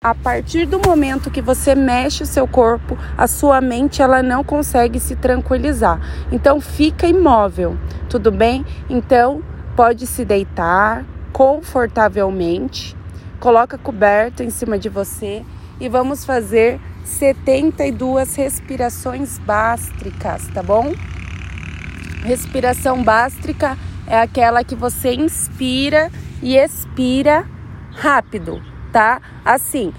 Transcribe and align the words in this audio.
A 0.00 0.14
partir 0.14 0.64
do 0.64 0.78
momento 0.78 1.28
que 1.28 1.42
você 1.42 1.74
mexe 1.74 2.22
o 2.22 2.26
seu 2.26 2.46
corpo, 2.46 2.96
a 3.16 3.26
sua 3.26 3.60
mente 3.60 4.00
ela 4.00 4.22
não 4.22 4.44
consegue 4.44 5.00
se 5.00 5.16
tranquilizar. 5.16 6.00
Então 6.30 6.60
fica 6.60 7.08
imóvel, 7.08 7.76
tudo 8.08 8.30
bem? 8.30 8.64
Então 8.88 9.42
pode 9.74 10.06
se 10.06 10.24
deitar 10.24 11.04
confortavelmente, 11.32 12.96
coloca 13.40 13.76
coberta 13.76 14.44
em 14.44 14.50
cima 14.50 14.78
de 14.78 14.88
você 14.88 15.44
e 15.80 15.88
vamos 15.88 16.24
fazer 16.24 16.80
72 17.04 18.36
respirações 18.36 19.36
bástricas, 19.40 20.46
tá 20.54 20.62
bom? 20.62 20.94
Respiração 22.22 23.02
bástrica 23.02 23.76
é 24.06 24.20
aquela 24.20 24.62
que 24.62 24.76
você 24.76 25.12
inspira 25.12 26.08
e 26.40 26.56
expira 26.56 27.44
rápido 27.90 28.77
tá? 28.92 29.20
Assim. 29.44 29.92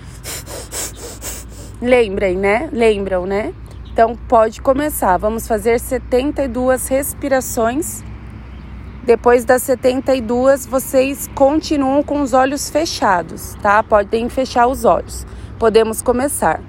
Lembrem, 1.81 2.37
né? 2.37 2.69
Lembram, 2.71 3.25
né? 3.25 3.53
Então 3.91 4.15
pode 4.27 4.61
começar. 4.61 5.17
Vamos 5.17 5.47
fazer 5.47 5.79
72 5.79 6.87
respirações. 6.87 8.03
Depois 9.03 9.43
das 9.43 9.63
72, 9.63 10.65
vocês 10.65 11.27
continuam 11.33 12.03
com 12.03 12.21
os 12.21 12.33
olhos 12.33 12.69
fechados, 12.69 13.55
tá? 13.61 13.81
Podem 13.81 14.29
fechar 14.29 14.67
os 14.67 14.85
olhos. 14.85 15.25
Podemos 15.57 16.01
começar. 16.01 16.61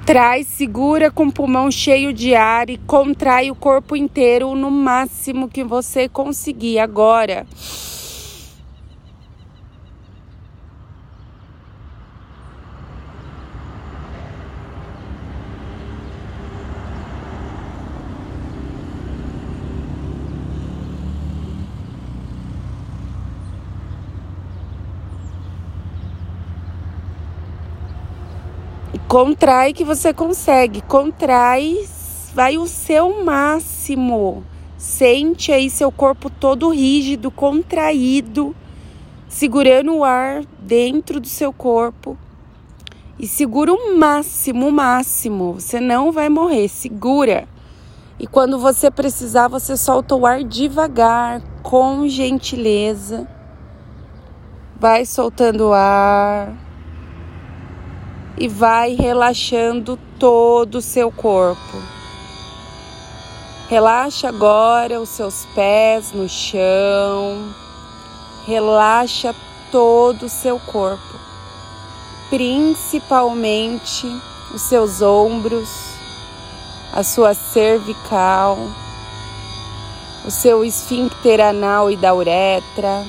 Contrai, 0.00 0.42
segura 0.42 1.10
com 1.10 1.26
o 1.26 1.32
pulmão 1.32 1.70
cheio 1.70 2.12
de 2.12 2.34
ar 2.34 2.68
e 2.68 2.78
contrai 2.78 3.48
o 3.50 3.54
corpo 3.54 3.94
inteiro 3.94 4.56
no 4.56 4.68
máximo 4.68 5.46
que 5.46 5.62
você 5.62 6.08
conseguir 6.08 6.80
agora. 6.80 7.46
Contrai 29.10 29.72
que 29.72 29.82
você 29.82 30.14
consegue. 30.14 30.80
Contrai, 30.82 31.84
vai 32.32 32.56
o 32.56 32.68
seu 32.68 33.24
máximo. 33.24 34.44
Sente 34.78 35.50
aí 35.50 35.68
seu 35.68 35.90
corpo 35.90 36.30
todo 36.30 36.70
rígido, 36.70 37.28
contraído, 37.28 38.54
segurando 39.28 39.96
o 39.96 40.04
ar 40.04 40.44
dentro 40.60 41.18
do 41.18 41.26
seu 41.26 41.52
corpo. 41.52 42.16
E 43.18 43.26
segura 43.26 43.72
o 43.72 43.98
máximo, 43.98 44.68
o 44.68 44.72
máximo. 44.72 45.54
Você 45.54 45.80
não 45.80 46.12
vai 46.12 46.28
morrer, 46.28 46.68
segura. 46.68 47.48
E 48.16 48.28
quando 48.28 48.60
você 48.60 48.92
precisar, 48.92 49.48
você 49.48 49.76
solta 49.76 50.14
o 50.14 50.24
ar 50.24 50.44
devagar, 50.44 51.42
com 51.64 52.06
gentileza. 52.06 53.26
Vai 54.78 55.04
soltando 55.04 55.70
o 55.70 55.72
ar 55.72 56.69
e 58.36 58.48
vai 58.48 58.94
relaxando 58.94 59.98
todo 60.18 60.76
o 60.76 60.82
seu 60.82 61.10
corpo. 61.10 61.82
Relaxa 63.68 64.28
agora 64.28 65.00
os 65.00 65.08
seus 65.08 65.46
pés 65.54 66.12
no 66.12 66.28
chão. 66.28 67.54
Relaxa 68.46 69.34
todo 69.70 70.24
o 70.24 70.28
seu 70.28 70.58
corpo, 70.58 71.20
principalmente 72.28 74.06
os 74.52 74.62
seus 74.62 75.00
ombros, 75.00 75.68
a 76.92 77.04
sua 77.04 77.34
cervical, 77.34 78.58
o 80.24 80.30
seu 80.30 80.64
esfíncter 80.64 81.40
anal 81.40 81.90
e 81.90 81.96
da 81.96 82.12
uretra, 82.12 83.06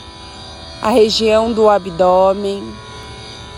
a 0.82 0.90
região 0.90 1.52
do 1.52 1.68
abdômen 1.68 2.62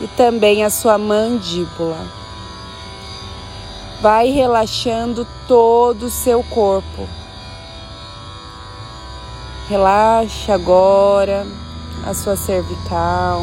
e 0.02 0.08
também 0.08 0.64
a 0.64 0.70
sua 0.70 0.98
mandíbula. 0.98 2.00
Vai 4.02 4.30
relaxando 4.30 5.26
todo 5.48 6.08
o 6.08 6.10
seu 6.10 6.44
corpo. 6.44 7.08
Relaxa 9.70 10.54
agora 10.54 11.48
a 12.06 12.14
sua 12.14 12.36
cervical. 12.36 13.42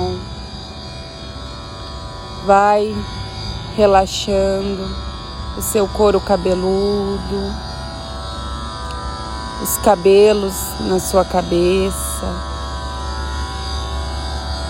Vai 2.44 2.94
relaxando 3.76 4.86
o 5.56 5.62
seu 5.62 5.88
couro 5.88 6.20
cabeludo, 6.20 7.54
os 9.62 9.78
cabelos 9.78 10.54
na 10.80 10.98
sua 10.98 11.24
cabeça 11.24 12.49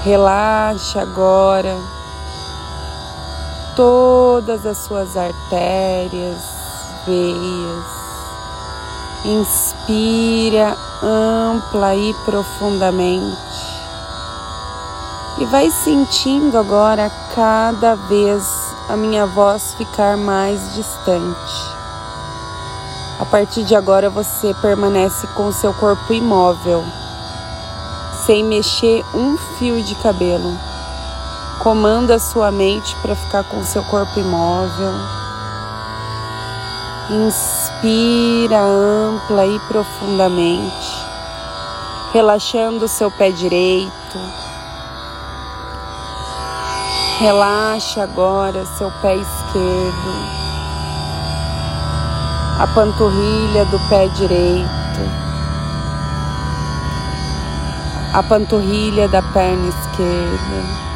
Relaxa 0.02 1.02
agora 1.02 1.76
todas 3.76 4.64
as 4.64 4.78
suas 4.78 5.14
artérias, 5.14 6.42
veias. 7.06 7.84
Inspira 9.26 10.74
ampla 11.02 11.94
e 11.94 12.14
profundamente. 12.24 13.36
E 15.38 15.44
vai 15.44 15.70
sentindo 15.70 16.56
agora 16.56 17.10
cada 17.34 17.94
vez 17.94 18.74
a 18.88 18.96
minha 18.96 19.26
voz 19.26 19.74
ficar 19.74 20.16
mais 20.16 20.74
distante. 20.74 21.74
A 23.18 23.26
partir 23.26 23.64
de 23.64 23.76
agora 23.76 24.08
você 24.08 24.54
permanece 24.62 25.26
com 25.36 25.52
seu 25.52 25.74
corpo 25.74 26.10
imóvel 26.10 26.82
sem 28.30 28.44
mexer 28.44 29.04
um 29.12 29.36
fio 29.36 29.82
de 29.82 29.92
cabelo. 29.96 30.56
Comanda 31.58 32.16
sua 32.16 32.52
mente 32.52 32.94
para 33.02 33.16
ficar 33.16 33.42
com 33.42 33.64
seu 33.64 33.82
corpo 33.82 34.20
imóvel. 34.20 34.92
Inspira 37.10 38.60
ampla 38.60 39.44
e 39.46 39.58
profundamente, 39.66 41.04
relaxando 42.12 42.84
o 42.84 42.88
seu 42.88 43.10
pé 43.10 43.32
direito. 43.32 43.90
Relaxa 47.18 48.04
agora 48.04 48.64
seu 48.78 48.92
pé 49.02 49.16
esquerdo, 49.16 50.14
a 52.60 52.66
panturrilha 52.76 53.64
do 53.64 53.80
pé 53.88 54.06
direito 54.06 55.29
a 58.12 58.22
panturrilha 58.24 59.06
da 59.06 59.22
perna 59.22 59.68
esquerda. 59.68 60.90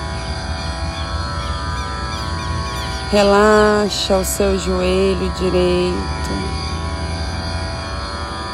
Relaxa 3.12 4.19
o 4.19 4.25
seu 4.25 4.58
joelho 4.58 5.31
direito. 5.38 5.94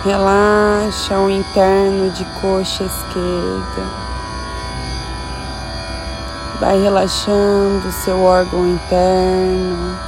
Relaxa 0.05 1.19
o 1.19 1.31
interno 1.31 2.11
de 2.11 2.25
coxa 2.43 2.85
esquerda. 2.85 4.01
Vai 6.61 6.79
relaxando 6.83 7.91
seu 8.05 8.23
órgão 8.23 8.67
interno, 8.67 9.99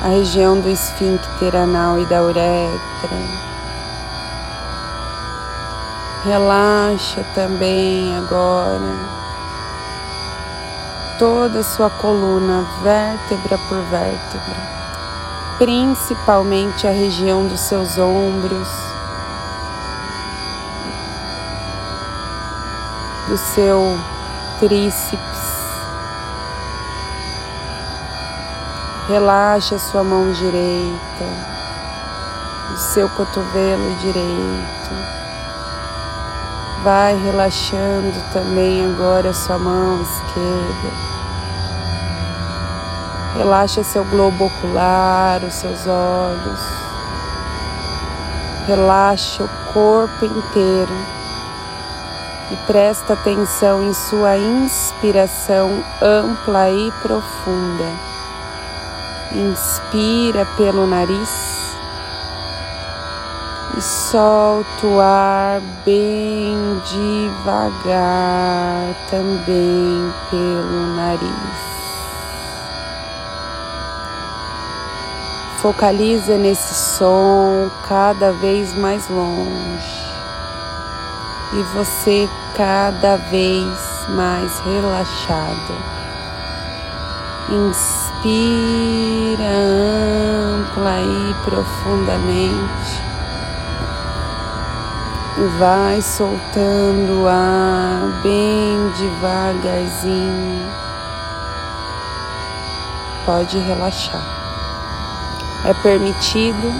a 0.00 0.08
região 0.08 0.60
do 0.60 0.68
esfíncter 0.68 1.56
anal 1.56 1.98
e 1.98 2.06
da 2.06 2.22
uretra. 2.22 3.49
Relaxa 6.24 7.24
também 7.34 8.16
agora 8.16 9.20
toda 11.18 11.60
a 11.60 11.64
sua 11.64 11.90
coluna, 11.90 12.66
vértebra 12.82 13.58
por 13.68 13.78
vértebra 13.90 14.70
principalmente 15.60 16.86
a 16.86 16.90
região 16.90 17.46
dos 17.46 17.60
seus 17.60 17.98
ombros, 17.98 18.66
do 23.28 23.36
seu 23.36 23.78
tríceps. 24.58 25.20
Relaxa 29.06 29.78
sua 29.78 30.02
mão 30.02 30.32
direita, 30.32 31.26
o 32.72 32.76
seu 32.78 33.06
cotovelo 33.10 33.96
direito. 33.96 35.29
Vai 36.82 37.14
relaxando 37.14 38.18
também 38.32 38.86
agora 38.86 39.34
sua 39.34 39.58
mão 39.58 40.00
esquerda. 40.00 41.10
Relaxa 43.36 43.84
seu 43.84 44.02
globo 44.06 44.46
ocular, 44.46 45.44
os 45.44 45.52
seus 45.52 45.86
olhos. 45.86 46.60
Relaxa 48.66 49.44
o 49.44 49.72
corpo 49.74 50.24
inteiro 50.24 50.96
e 52.50 52.56
presta 52.66 53.12
atenção 53.12 53.82
em 53.82 53.92
sua 53.92 54.38
inspiração 54.38 55.84
ampla 56.00 56.70
e 56.70 56.90
profunda. 57.02 57.92
Inspira 59.32 60.46
pelo 60.56 60.86
nariz 60.86 61.49
e 63.76 63.80
solta 63.80 64.86
o 64.86 65.00
ar 65.00 65.60
bem 65.84 66.80
devagar 66.90 68.94
também 69.08 70.12
pelo 70.30 70.96
nariz. 70.96 71.70
Focaliza 75.58 76.36
nesse 76.38 76.74
som 76.74 77.70
cada 77.86 78.32
vez 78.32 78.74
mais 78.74 79.08
longe 79.08 80.10
e 81.52 81.62
você 81.74 82.28
cada 82.56 83.16
vez 83.16 84.06
mais 84.08 84.58
relaxado. 84.60 86.00
Inspira 87.50 89.50
ampla 89.50 91.00
e 91.00 91.34
profundamente 91.44 93.09
e 95.40 95.58
vai 95.58 96.02
soltando 96.02 97.22
o 97.22 97.26
ar 97.26 98.20
bem 98.22 98.90
devagarzinho. 98.98 100.70
Pode 103.24 103.58
relaxar. 103.58 104.22
É 105.64 105.72
permitido 105.72 106.70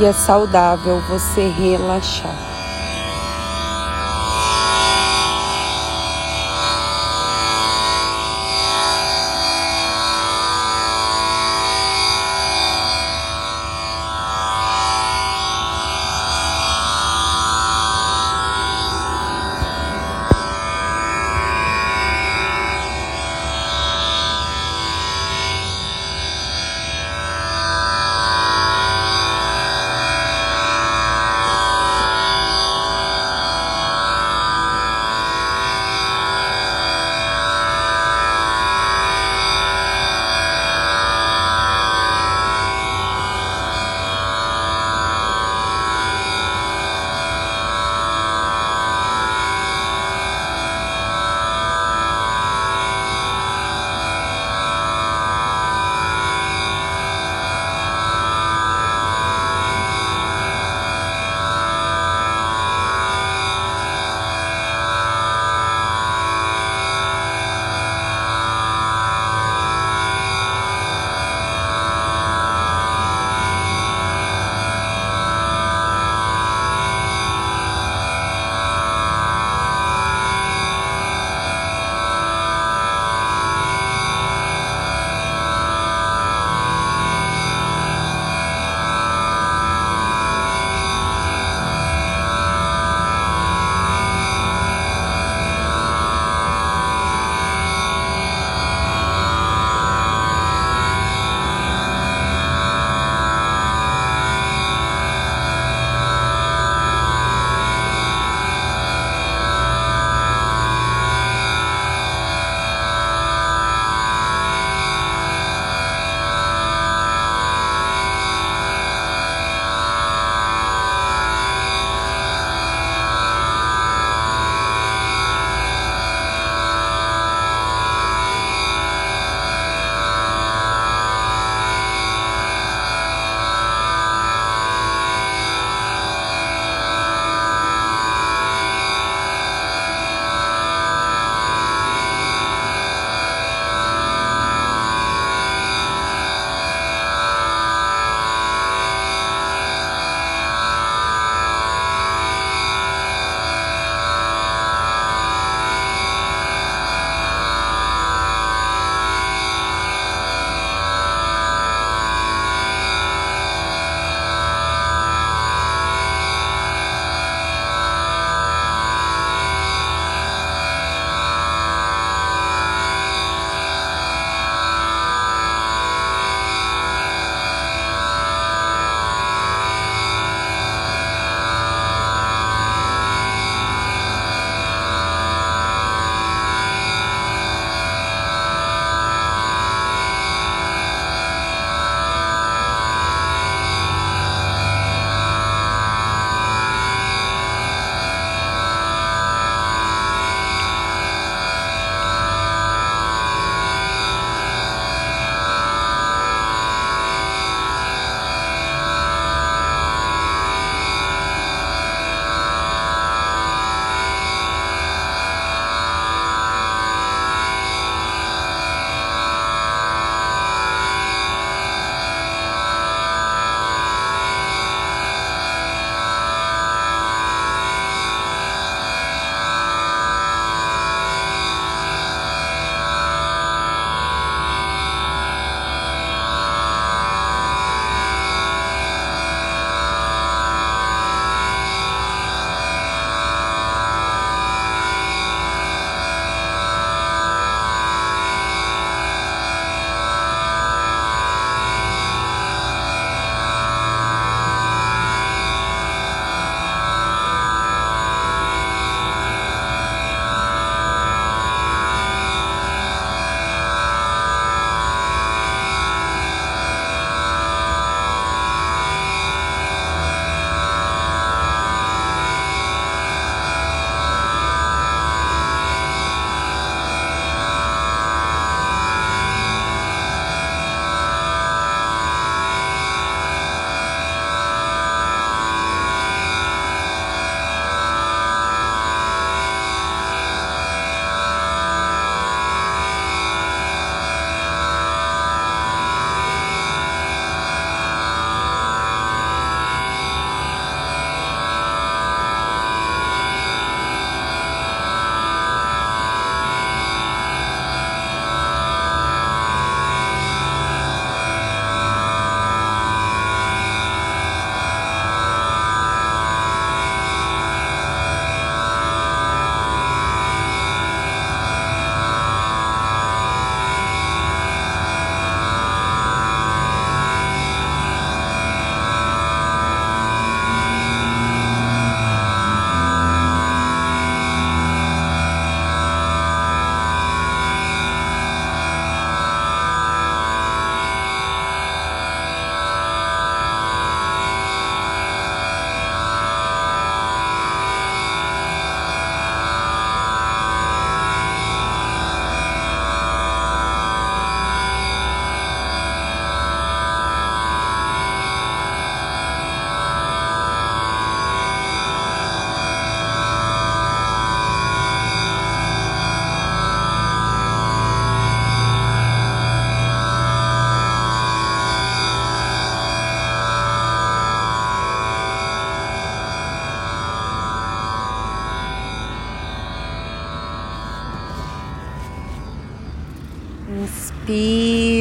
e 0.00 0.04
é 0.04 0.12
saudável 0.12 1.00
você 1.08 1.46
relaxar. 1.46 2.53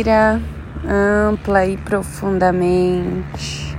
Ampla 0.06 1.66
e 1.66 1.78
profundamente, 1.78 3.74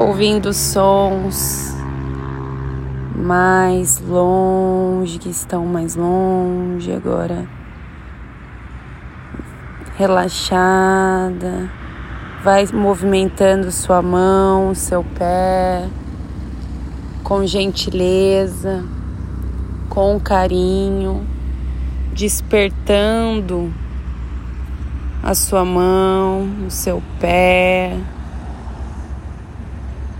ouvindo 0.00 0.54
sons 0.54 1.76
mais 3.14 4.00
longe, 4.00 5.18
que 5.18 5.28
estão 5.28 5.66
mais 5.66 5.96
longe 5.96 6.90
agora. 6.90 7.46
Relaxada, 9.98 11.70
vai 12.42 12.66
movimentando 12.72 13.70
sua 13.70 14.00
mão, 14.00 14.74
seu 14.74 15.04
pé, 15.04 15.86
com 17.22 17.46
gentileza, 17.46 18.82
com 19.90 20.18
carinho, 20.18 21.26
despertando 22.14 23.81
a 25.22 25.34
sua 25.34 25.64
mão, 25.64 26.48
o 26.66 26.70
seu 26.70 27.02
pé. 27.20 27.96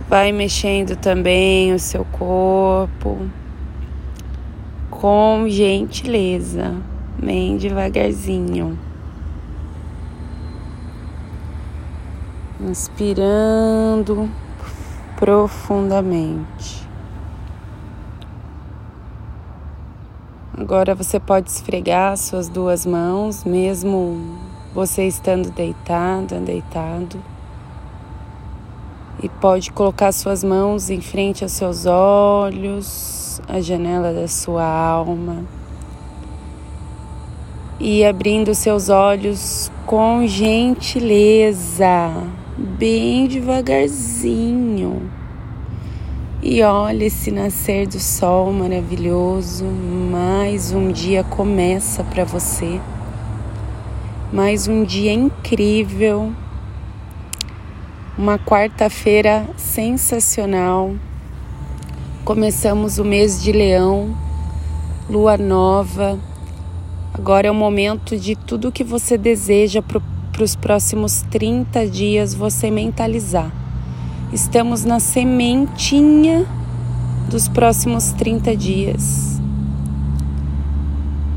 Vai 0.09 0.31
mexendo 0.31 0.95
também 0.95 1.73
o 1.73 1.79
seu 1.79 2.05
corpo 2.05 3.19
com 4.91 5.47
gentileza, 5.49 6.77
bem 7.19 7.57
devagarzinho. 7.57 8.79
Inspirando 12.61 14.31
profundamente. 15.17 16.87
Agora 20.57 20.95
você 20.95 21.19
pode 21.19 21.51
esfregar 21.51 22.17
suas 22.17 22.49
duas 22.49 22.87
mãos, 22.87 23.43
mesmo 23.45 24.39
você 24.75 25.07
estando 25.07 25.51
deitado, 25.51 26.41
deitado. 26.41 27.23
E 29.23 29.29
pode 29.29 29.71
colocar 29.71 30.11
suas 30.13 30.43
mãos 30.43 30.91
em 30.91 31.01
frente 31.01 31.45
aos 31.45 31.53
seus 31.53 31.87
olhos, 31.87 33.41
a 33.47 33.61
janela 33.61 34.13
da 34.13 34.27
sua 34.27 34.65
alma. 34.65 35.45
E 37.79 38.05
abrindo 38.05 38.55
seus 38.55 38.89
olhos 38.89 39.71
com 39.87 40.27
gentileza, 40.27 42.13
bem 42.57 43.27
devagarzinho. 43.27 45.11
E 46.43 46.63
olhe 46.63 47.05
esse 47.07 47.31
nascer 47.31 47.87
do 47.87 48.01
sol 48.01 48.53
maravilhoso. 48.53 49.65
Mais 49.65 50.73
um 50.73 50.91
dia 50.91 51.23
começa 51.23 52.03
para 52.03 52.25
você. 52.25 52.81
Mais 54.33 54.67
um 54.67 54.83
dia 54.83 55.13
incrível 55.13 56.33
uma 58.17 58.39
quarta-feira 58.39 59.47
sensacional. 59.59 60.95
Começamos 62.25 62.99
o 62.99 63.05
mês 63.05 63.43
de 63.43 63.53
Leão, 63.53 64.17
lua 65.07 65.37
nova. 65.37 66.19
Agora 67.13 67.47
é 67.47 67.51
o 67.51 67.55
momento 67.55 68.17
de 68.17 68.35
tudo 68.35 68.73
que 68.73 68.83
você 68.83 69.19
deseja 69.19 69.83
para 69.83 70.01
os 70.43 70.57
próximos 70.57 71.21
30 71.31 71.87
dias 71.89 72.33
você 72.33 72.71
mentalizar. 72.71 73.53
Estamos 74.33 74.83
na 74.83 74.99
sementinha 74.99 76.47
dos 77.29 77.49
próximos 77.49 78.13
30 78.13 78.57
dias. 78.57 79.32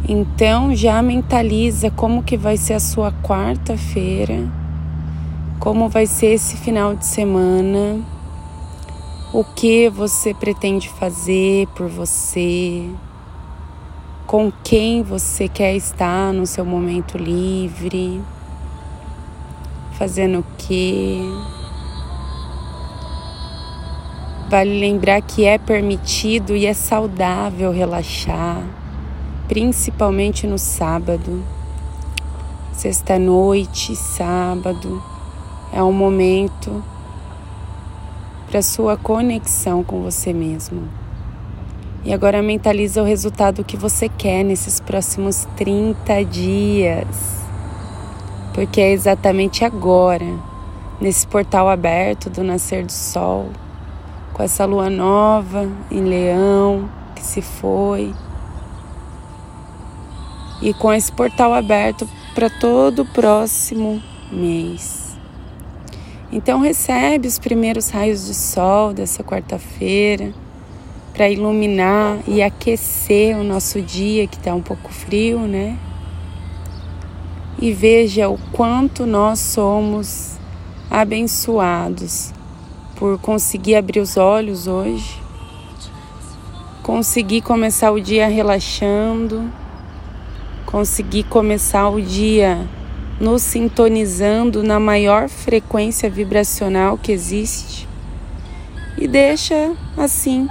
Então 0.07 0.75
já 0.75 1.01
mentaliza 1.01 1.89
como 1.89 2.23
que 2.23 2.37
vai 2.37 2.57
ser 2.57 2.73
a 2.73 2.79
sua 2.79 3.11
quarta-feira 3.23 4.65
como 5.65 5.89
vai 5.89 6.05
ser 6.05 6.27
esse 6.27 6.57
final 6.57 6.95
de 6.95 7.05
semana, 7.05 7.99
o 9.33 9.43
que 9.43 9.89
você 9.89 10.31
pretende 10.31 10.87
fazer 10.87 11.67
por 11.69 11.87
você, 11.87 12.87
com 14.27 14.51
quem 14.63 15.01
você 15.01 15.47
quer 15.47 15.75
estar 15.75 16.31
no 16.31 16.45
seu 16.45 16.63
momento 16.63 17.17
livre, 17.17 18.21
fazendo 19.93 20.39
o 20.39 20.45
que. 20.55 21.19
Vale 24.47 24.79
lembrar 24.79 25.19
que 25.23 25.45
é 25.45 25.57
permitido 25.57 26.55
e 26.55 26.67
é 26.67 26.75
saudável 26.75 27.71
relaxar, 27.71 28.61
principalmente 29.47 30.47
no 30.47 30.57
sábado, 30.57 31.43
sexta-noite, 32.73 33.95
sábado 33.95 35.01
é 35.71 35.81
um 35.83 35.91
momento 35.91 36.83
para 38.49 38.61
sua 38.61 38.95
conexão 38.95 39.83
com 39.83 40.01
você 40.01 40.31
mesmo. 40.33 40.87
E 42.03 42.13
agora 42.13 42.41
mentaliza 42.41 43.01
o 43.01 43.05
resultado 43.05 43.63
que 43.63 43.75
você 43.75 44.07
quer 44.07 44.43
nesses 44.43 44.79
próximos 44.79 45.47
30 45.57 46.23
dias. 46.25 47.43
Porque 48.53 48.79
é 48.79 48.91
exatamente 48.91 49.65
agora, 49.65 50.25
nesse 51.01 51.25
portal 51.27 51.67
aberto 51.67 52.29
do 52.29 52.43
nascer 52.43 52.85
do 52.85 52.91
sol, 52.91 53.49
com 54.33 54.43
essa 54.43 54.65
lua 54.65 54.89
nova 54.89 55.67
em 55.89 56.01
Leão 56.01 56.89
que 57.15 57.23
se 57.23 57.41
foi, 57.41 58.13
e 60.65 60.73
com 60.73 60.91
esse 60.91 61.11
portal 61.11 61.53
aberto 61.53 62.09
para 62.33 62.49
todo 62.49 63.03
o 63.03 63.05
próximo 63.05 64.01
mês. 64.31 65.15
Então 66.31 66.59
recebe 66.59 67.27
os 67.27 67.37
primeiros 67.37 67.91
raios 67.91 68.25
de 68.25 68.33
sol 68.33 68.91
dessa 68.91 69.23
quarta-feira 69.23 70.33
para 71.13 71.29
iluminar 71.29 72.17
e 72.27 72.41
aquecer 72.41 73.37
o 73.37 73.43
nosso 73.43 73.79
dia 73.79 74.25
que 74.25 74.37
está 74.37 74.55
um 74.55 74.61
pouco 74.61 74.91
frio, 74.91 75.41
né? 75.41 75.77
E 77.61 77.71
veja 77.71 78.27
o 78.27 78.39
quanto 78.51 79.05
nós 79.05 79.39
somos 79.39 80.35
abençoados 80.89 82.33
por 82.95 83.19
conseguir 83.19 83.75
abrir 83.75 83.99
os 83.99 84.17
olhos 84.17 84.65
hoje, 84.65 85.21
conseguir 86.81 87.41
começar 87.41 87.91
o 87.91 88.01
dia 88.01 88.27
relaxando, 88.27 89.47
conseguir 90.75 91.23
começar 91.23 91.87
o 91.87 92.01
dia 92.01 92.67
nos 93.17 93.43
sintonizando 93.43 94.61
na 94.61 94.77
maior 94.77 95.29
frequência 95.29 96.09
vibracional 96.09 96.97
que 96.97 97.13
existe 97.13 97.87
e 98.97 99.07
deixa 99.07 99.71
assim 99.95 100.49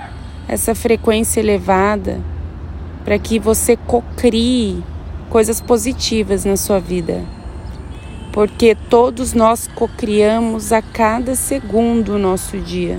essa 0.49 0.75
frequência 0.75 1.41
elevada 1.41 2.23
para 3.05 3.19
que 3.19 3.39
você 3.39 3.77
cocrie 3.77 4.83
coisas 5.29 5.61
positivas 5.61 6.47
na 6.47 6.57
sua 6.57 6.81
vida. 6.81 7.23
Porque 8.33 8.75
todos 8.75 9.35
nós 9.35 9.69
cocriamos 9.75 10.73
a 10.73 10.81
cada 10.81 11.35
segundo 11.35 12.15
o 12.15 12.19
nosso 12.19 12.57
dia. 12.57 12.99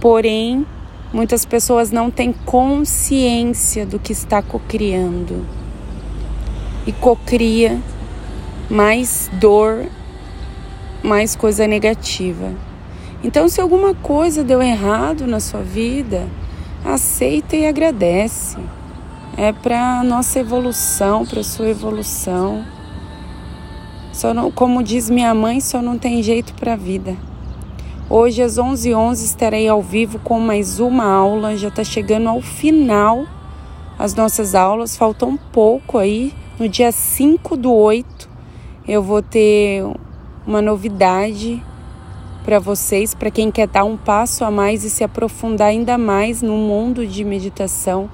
Porém, 0.00 0.66
muitas 1.12 1.44
pessoas 1.44 1.92
não 1.92 2.10
têm 2.10 2.32
consciência 2.32 3.86
do 3.86 4.00
que 4.00 4.10
está 4.10 4.42
cocriando. 4.42 5.59
E 6.90 6.92
cocria 6.94 7.80
mais 8.68 9.30
dor, 9.34 9.86
mais 11.04 11.36
coisa 11.36 11.64
negativa. 11.64 12.52
Então, 13.22 13.48
se 13.48 13.60
alguma 13.60 13.94
coisa 13.94 14.42
deu 14.42 14.60
errado 14.60 15.24
na 15.24 15.38
sua 15.38 15.62
vida, 15.62 16.26
aceita 16.84 17.54
e 17.54 17.64
agradece. 17.64 18.58
É 19.36 19.52
para 19.52 20.02
nossa 20.02 20.40
evolução, 20.40 21.24
para 21.24 21.44
sua 21.44 21.68
evolução. 21.68 22.64
Só 24.12 24.34
não, 24.34 24.50
como 24.50 24.82
diz 24.82 25.08
minha 25.08 25.32
mãe, 25.32 25.60
só 25.60 25.80
não 25.80 25.96
tem 25.96 26.20
jeito 26.24 26.54
para 26.54 26.72
a 26.72 26.76
vida. 26.76 27.16
Hoje 28.08 28.42
às 28.42 28.56
11h11 28.56 28.96
11, 28.96 29.24
estarei 29.26 29.68
ao 29.68 29.80
vivo 29.80 30.18
com 30.18 30.40
mais 30.40 30.80
uma 30.80 31.04
aula. 31.04 31.56
Já 31.56 31.68
está 31.68 31.84
chegando 31.84 32.28
ao 32.28 32.40
final 32.40 33.26
as 33.96 34.12
nossas 34.12 34.56
aulas. 34.56 34.96
Faltam 34.96 35.28
um 35.28 35.36
pouco 35.36 35.96
aí. 35.96 36.34
No 36.60 36.68
dia 36.68 36.92
5 36.92 37.56
do 37.56 37.72
8 37.72 38.28
eu 38.86 39.02
vou 39.02 39.22
ter 39.22 39.82
uma 40.46 40.60
novidade 40.60 41.62
para 42.44 42.58
vocês, 42.58 43.14
para 43.14 43.30
quem 43.30 43.50
quer 43.50 43.66
dar 43.66 43.84
um 43.84 43.96
passo 43.96 44.44
a 44.44 44.50
mais 44.50 44.84
e 44.84 44.90
se 44.90 45.02
aprofundar 45.02 45.68
ainda 45.68 45.96
mais 45.96 46.42
no 46.42 46.58
mundo 46.58 47.06
de 47.06 47.24
meditação 47.24 48.10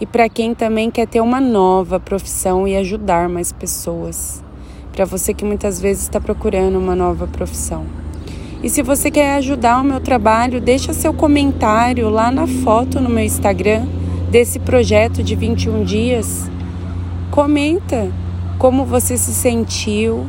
e 0.00 0.06
para 0.06 0.26
quem 0.26 0.54
também 0.54 0.90
quer 0.90 1.06
ter 1.06 1.20
uma 1.20 1.38
nova 1.38 2.00
profissão 2.00 2.66
e 2.66 2.74
ajudar 2.76 3.28
mais 3.28 3.52
pessoas. 3.52 4.42
Para 4.90 5.04
você 5.04 5.34
que 5.34 5.44
muitas 5.44 5.78
vezes 5.78 6.04
está 6.04 6.18
procurando 6.18 6.78
uma 6.78 6.96
nova 6.96 7.26
profissão. 7.26 7.84
E 8.62 8.70
se 8.70 8.82
você 8.82 9.10
quer 9.10 9.34
ajudar 9.34 9.82
o 9.82 9.84
meu 9.84 10.00
trabalho, 10.00 10.62
deixa 10.62 10.94
seu 10.94 11.12
comentário 11.12 12.08
lá 12.08 12.30
na 12.30 12.46
foto 12.46 12.98
no 12.98 13.10
meu 13.10 13.22
Instagram 13.22 13.84
desse 14.30 14.58
projeto 14.58 15.22
de 15.22 15.36
21 15.36 15.84
dias. 15.84 16.51
Comenta 17.32 18.12
como 18.58 18.84
você 18.84 19.16
se 19.16 19.32
sentiu, 19.32 20.26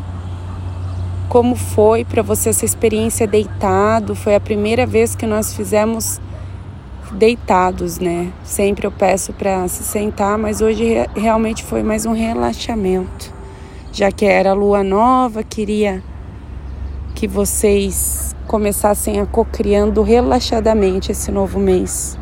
como 1.28 1.54
foi 1.54 2.06
para 2.06 2.22
você 2.22 2.48
essa 2.48 2.64
experiência 2.64 3.28
deitado. 3.28 4.16
Foi 4.16 4.34
a 4.36 4.40
primeira 4.40 4.86
vez 4.86 5.14
que 5.14 5.26
nós 5.26 5.54
fizemos 5.54 6.22
deitados, 7.12 8.00
né? 8.00 8.32
Sempre 8.46 8.88
eu 8.88 8.92
peço 8.92 9.34
para 9.34 9.68
se 9.68 9.84
sentar, 9.84 10.38
mas 10.38 10.62
hoje 10.62 10.96
realmente 11.14 11.62
foi 11.62 11.84
mais 11.84 12.06
um 12.06 12.14
relaxamento. 12.14 13.34
Já 13.92 14.10
que 14.10 14.26
era 14.26 14.54
lua 14.54 14.82
nova, 14.82 15.44
queria 15.44 16.02
que 17.14 17.28
vocês 17.28 18.34
começassem 18.48 19.20
a 19.20 19.26
cocriando 19.26 20.02
relaxadamente 20.04 21.12
esse 21.12 21.30
novo 21.34 21.60
mês. 21.60 22.18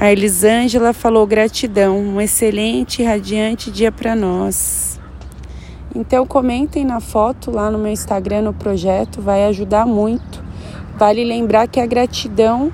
A 0.00 0.10
Elisângela 0.10 0.94
falou 0.94 1.26
gratidão, 1.26 1.98
um 1.98 2.18
excelente 2.22 3.02
e 3.02 3.04
radiante 3.04 3.70
dia 3.70 3.92
para 3.92 4.16
nós. 4.16 4.98
Então 5.94 6.26
comentem 6.26 6.86
na 6.86 7.00
foto 7.00 7.50
lá 7.50 7.70
no 7.70 7.76
meu 7.76 7.92
Instagram 7.92 8.40
no 8.40 8.54
projeto, 8.54 9.20
vai 9.20 9.44
ajudar 9.44 9.84
muito. 9.84 10.42
Vale 10.96 11.22
lembrar 11.22 11.68
que 11.68 11.78
a 11.78 11.84
gratidão 11.84 12.72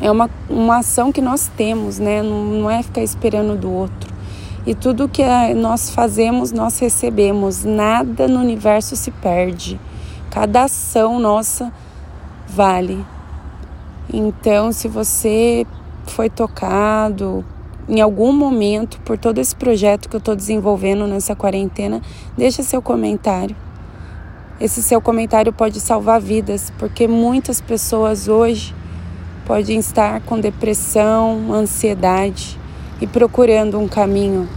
é 0.00 0.10
uma, 0.10 0.28
uma 0.48 0.78
ação 0.78 1.12
que 1.12 1.20
nós 1.20 1.48
temos, 1.56 2.00
né? 2.00 2.20
Não, 2.20 2.44
não 2.44 2.68
é 2.68 2.82
ficar 2.82 3.04
esperando 3.04 3.56
do 3.56 3.70
outro. 3.70 4.12
E 4.66 4.74
tudo 4.74 5.08
que 5.08 5.22
nós 5.54 5.90
fazemos, 5.90 6.50
nós 6.50 6.80
recebemos. 6.80 7.62
Nada 7.62 8.26
no 8.26 8.40
universo 8.40 8.96
se 8.96 9.12
perde. 9.12 9.80
Cada 10.32 10.64
ação 10.64 11.20
nossa 11.20 11.72
vale. 12.48 13.06
Então, 14.12 14.72
se 14.72 14.88
você 14.88 15.64
foi 16.10 16.28
tocado 16.28 17.44
em 17.88 18.00
algum 18.00 18.32
momento 18.32 19.00
por 19.00 19.18
todo 19.18 19.38
esse 19.38 19.54
projeto 19.56 20.08
que 20.08 20.14
eu 20.14 20.18
estou 20.18 20.36
desenvolvendo 20.36 21.06
nessa 21.06 21.34
quarentena, 21.34 22.00
deixa 22.36 22.62
seu 22.62 22.80
comentário. 22.80 23.56
Esse 24.60 24.82
seu 24.82 25.00
comentário 25.00 25.52
pode 25.52 25.80
salvar 25.80 26.20
vidas, 26.20 26.72
porque 26.78 27.08
muitas 27.08 27.60
pessoas 27.60 28.28
hoje 28.28 28.74
podem 29.44 29.78
estar 29.80 30.20
com 30.20 30.38
depressão, 30.38 31.52
ansiedade 31.52 32.58
e 33.00 33.06
procurando 33.06 33.78
um 33.78 33.88
caminho. 33.88 34.48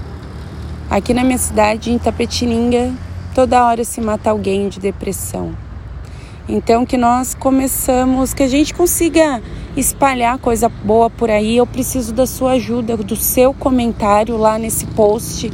Aqui 0.90 1.14
na 1.14 1.24
minha 1.24 1.38
cidade, 1.38 1.92
em 1.92 1.98
Tapetininga, 1.98 2.94
toda 3.34 3.66
hora 3.66 3.84
se 3.84 4.00
mata 4.02 4.30
alguém 4.30 4.70
de 4.70 4.80
depressão. 4.80 5.56
Então 6.48 6.86
que 6.86 6.98
nós 6.98 7.34
começamos, 7.34 8.34
que 8.34 8.44
a 8.44 8.48
gente 8.48 8.74
consiga 8.74 9.42
espalhar 9.76 10.38
coisa 10.38 10.70
boa 10.70 11.10
por 11.10 11.30
aí. 11.30 11.58
Eu 11.58 11.66
preciso 11.66 12.14
da 12.14 12.26
sua 12.26 12.54
ajuda, 12.54 12.96
do 12.98 13.16
seu 13.16 13.54
comentário 13.54 14.38
lá 14.38 14.58
nesse 14.58 14.86
post 14.88 15.50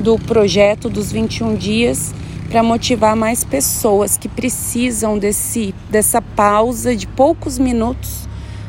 do 0.00 0.18
projeto 0.18 0.88
dos 0.88 1.12
21 1.12 1.54
dias 1.54 2.14
para 2.50 2.62
motivar 2.62 3.16
mais 3.16 3.44
pessoas 3.44 4.18
que 4.18 4.28
precisam 4.28 5.16
desse 5.16 5.74
dessa 5.90 6.20
pausa 6.20 6.94
de 6.94 7.06
poucos 7.06 7.58
minutos, 7.58 8.28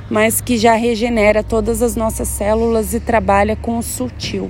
mas 0.10 0.40
que 0.40 0.58
já 0.58 0.76
regenera 0.76 1.44
todas 1.44 1.82
as 1.82 1.96
nossas 1.96 2.30
células 2.30 2.94
e 2.94 3.00
trabalha 3.00 3.56
com 3.58 3.78
o 3.78 3.84
sutil. 3.84 4.50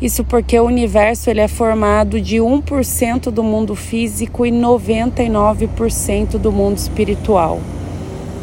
Isso 0.00 0.22
porque 0.22 0.58
o 0.58 0.64
universo 0.64 1.30
ele 1.30 1.40
é 1.40 1.48
formado 1.48 2.20
de 2.20 2.36
1% 2.36 3.30
do 3.30 3.42
mundo 3.42 3.74
físico 3.74 4.44
e 4.44 4.50
99% 4.50 6.38
do 6.38 6.52
mundo 6.52 6.76
espiritual. 6.76 7.60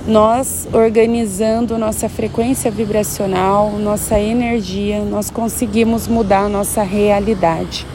Nós, 0.07 0.67
organizando 0.73 1.77
nossa 1.77 2.09
frequência 2.09 2.71
vibracional, 2.71 3.73
nossa 3.73 4.19
energia, 4.19 5.03
nós 5.05 5.29
conseguimos 5.29 6.07
mudar 6.07 6.45
a 6.45 6.49
nossa 6.49 6.81
realidade. 6.81 7.85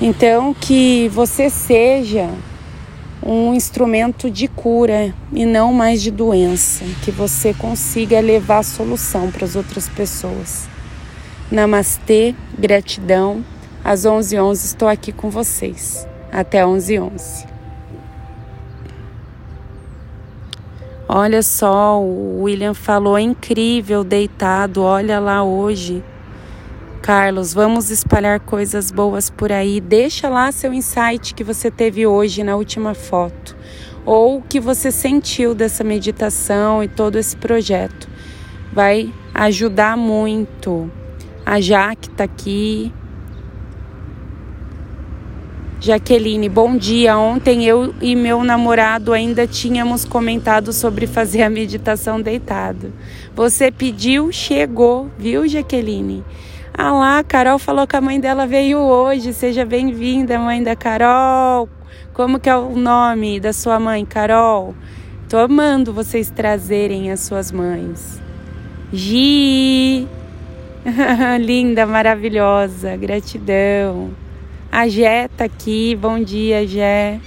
Então, 0.00 0.52
que 0.52 1.08
você 1.10 1.48
seja 1.48 2.28
um 3.22 3.54
instrumento 3.54 4.28
de 4.28 4.48
cura 4.48 5.14
e 5.32 5.46
não 5.46 5.72
mais 5.72 6.02
de 6.02 6.10
doença, 6.10 6.84
que 7.04 7.12
você 7.12 7.54
consiga 7.54 8.18
levar 8.18 8.64
solução 8.64 9.30
para 9.30 9.44
as 9.44 9.54
outras 9.54 9.88
pessoas. 9.88 10.68
Namastê, 11.50 12.34
gratidão. 12.58 13.44
Às 13.84 14.04
11h11 14.04 14.42
11 14.42 14.66
estou 14.66 14.88
aqui 14.88 15.12
com 15.12 15.30
vocês. 15.30 16.06
Até 16.32 16.62
11h11. 16.64 17.57
Olha 21.10 21.42
só, 21.42 21.98
o 21.98 22.42
William 22.42 22.74
falou, 22.74 23.16
é 23.16 23.22
incrível 23.22 24.04
deitado, 24.04 24.82
olha 24.82 25.18
lá 25.18 25.42
hoje. 25.42 26.04
Carlos, 27.00 27.54
vamos 27.54 27.90
espalhar 27.90 28.38
coisas 28.40 28.90
boas 28.90 29.30
por 29.30 29.50
aí. 29.50 29.80
Deixa 29.80 30.28
lá 30.28 30.52
seu 30.52 30.70
insight 30.70 31.32
que 31.32 31.42
você 31.42 31.70
teve 31.70 32.06
hoje 32.06 32.44
na 32.44 32.56
última 32.56 32.92
foto, 32.92 33.56
ou 34.04 34.36
o 34.36 34.42
que 34.42 34.60
você 34.60 34.90
sentiu 34.90 35.54
dessa 35.54 35.82
meditação 35.82 36.84
e 36.84 36.88
todo 36.88 37.16
esse 37.16 37.34
projeto. 37.34 38.06
Vai 38.70 39.10
ajudar 39.32 39.96
muito. 39.96 40.90
A 41.46 41.58
Jaque 41.58 42.10
está 42.10 42.24
aqui. 42.24 42.92
Jaqueline, 45.80 46.48
bom 46.48 46.76
dia. 46.76 47.16
Ontem 47.16 47.64
eu 47.64 47.94
e 48.00 48.16
meu 48.16 48.42
namorado 48.42 49.12
ainda 49.12 49.46
tínhamos 49.46 50.04
comentado 50.04 50.72
sobre 50.72 51.06
fazer 51.06 51.42
a 51.42 51.50
meditação 51.50 52.20
deitado. 52.20 52.92
Você 53.32 53.70
pediu, 53.70 54.32
chegou, 54.32 55.08
viu, 55.16 55.46
Jaqueline? 55.46 56.24
Ah 56.76 56.92
lá, 56.92 57.22
Carol 57.22 57.60
falou 57.60 57.86
que 57.86 57.94
a 57.94 58.00
mãe 58.00 58.18
dela 58.18 58.44
veio 58.44 58.78
hoje. 58.78 59.32
Seja 59.32 59.64
bem-vinda, 59.64 60.36
mãe 60.36 60.60
da 60.60 60.74
Carol. 60.74 61.68
Como 62.12 62.40
que 62.40 62.50
é 62.50 62.56
o 62.56 62.74
nome 62.74 63.38
da 63.38 63.52
sua 63.52 63.78
mãe, 63.78 64.04
Carol? 64.04 64.74
Tô 65.28 65.38
amando 65.38 65.92
vocês 65.92 66.28
trazerem 66.28 67.12
as 67.12 67.20
suas 67.20 67.52
mães. 67.52 68.20
Gi, 68.92 70.08
Linda, 71.40 71.86
maravilhosa, 71.86 72.96
gratidão. 72.96 74.10
A 74.70 74.86
Jé 74.86 75.28
tá 75.34 75.44
aqui, 75.44 75.96
bom 75.96 76.22
dia, 76.22 76.66
Jé. 76.66 77.18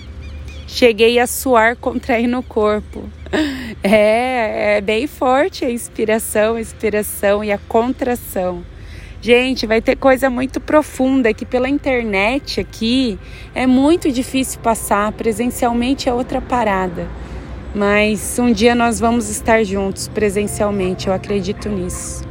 Cheguei 0.68 1.18
a 1.20 1.26
suar, 1.26 1.76
contraindo 1.76 2.38
o 2.38 2.44
corpo. 2.44 3.04
É, 3.84 4.78
é 4.78 4.82
bem 4.82 5.08
forte 5.08 5.66
a 5.66 5.72
inspiração, 5.72 6.56
a 6.56 6.62
inspiração 6.62 7.44
e 7.44 7.52
a 7.52 7.58
contração. 7.58 8.64
Gente, 9.20 9.66
vai 9.66 9.82
ter 9.82 9.96
coisa 9.96 10.30
muito 10.30 10.60
profunda 10.60 11.34
que 11.34 11.46
pela 11.46 11.68
internet 11.68 12.60
aqui 12.60 13.18
é 13.56 13.66
muito 13.66 14.12
difícil 14.12 14.60
passar, 14.60 15.12
presencialmente 15.14 16.08
é 16.08 16.14
outra 16.14 16.40
parada. 16.42 17.08
Mas 17.74 18.38
um 18.38 18.52
dia 18.52 18.76
nós 18.76 19.00
vamos 19.00 19.30
estar 19.30 19.64
juntos 19.64 20.08
presencialmente, 20.08 21.08
eu 21.08 21.14
acredito 21.14 21.70
nisso. 21.70 22.24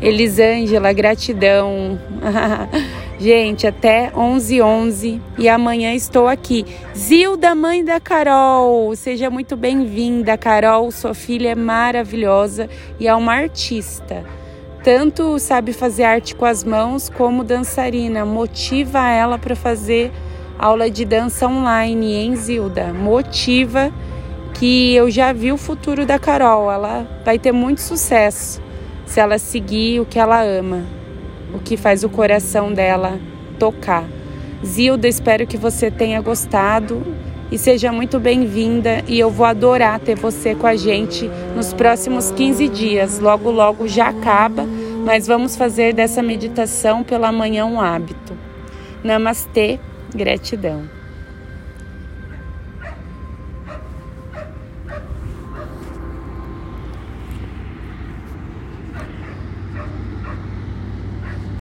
Elisângela, 0.00 0.92
gratidão. 0.92 1.98
Gente, 3.24 3.66
até 3.66 4.12
11 4.14 4.60
11 4.60 5.22
e 5.38 5.48
amanhã 5.48 5.94
estou 5.94 6.28
aqui. 6.28 6.66
Zilda, 6.94 7.54
mãe 7.54 7.82
da 7.82 7.98
Carol, 7.98 8.94
seja 8.94 9.30
muito 9.30 9.56
bem-vinda, 9.56 10.36
Carol. 10.36 10.90
Sua 10.90 11.14
filha 11.14 11.52
é 11.52 11.54
maravilhosa 11.54 12.68
e 13.00 13.08
é 13.08 13.14
uma 13.14 13.32
artista. 13.32 14.22
Tanto 14.82 15.38
sabe 15.38 15.72
fazer 15.72 16.04
arte 16.04 16.34
com 16.34 16.44
as 16.44 16.62
mãos 16.62 17.08
como 17.08 17.42
dançarina. 17.42 18.26
Motiva 18.26 19.08
ela 19.08 19.38
para 19.38 19.56
fazer 19.56 20.12
aula 20.58 20.90
de 20.90 21.06
dança 21.06 21.48
online, 21.48 22.12
hein, 22.12 22.36
Zilda? 22.36 22.92
Motiva 22.92 23.90
que 24.52 24.94
eu 24.94 25.10
já 25.10 25.32
vi 25.32 25.50
o 25.50 25.56
futuro 25.56 26.04
da 26.04 26.18
Carol. 26.18 26.70
Ela 26.70 27.08
vai 27.24 27.38
ter 27.38 27.52
muito 27.52 27.80
sucesso 27.80 28.60
se 29.06 29.18
ela 29.18 29.38
seguir 29.38 29.98
o 29.98 30.04
que 30.04 30.18
ela 30.18 30.42
ama, 30.42 30.84
o 31.54 31.58
que 31.60 31.76
faz 31.76 32.02
o 32.02 32.08
coração 32.08 32.72
dela 32.72 33.18
tocar. 33.58 34.04
Zilda, 34.64 35.06
espero 35.06 35.46
que 35.46 35.56
você 35.56 35.90
tenha 35.90 36.20
gostado 36.20 37.02
e 37.50 37.58
seja 37.58 37.92
muito 37.92 38.18
bem-vinda. 38.18 39.04
E 39.06 39.18
eu 39.18 39.30
vou 39.30 39.46
adorar 39.46 40.00
ter 40.00 40.16
você 40.16 40.54
com 40.54 40.66
a 40.66 40.74
gente 40.74 41.30
nos 41.54 41.72
próximos 41.72 42.30
15 42.30 42.68
dias. 42.68 43.18
Logo, 43.20 43.50
logo 43.50 43.86
já 43.86 44.08
acaba, 44.08 44.66
mas 45.04 45.26
vamos 45.26 45.54
fazer 45.54 45.94
dessa 45.94 46.22
meditação 46.22 47.04
pela 47.04 47.30
manhã 47.30 47.64
um 47.66 47.80
hábito. 47.80 48.36
Namastê, 49.02 49.78
gratidão. 50.14 51.03